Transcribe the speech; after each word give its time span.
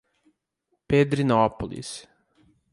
Pedrinópolis 0.87 2.09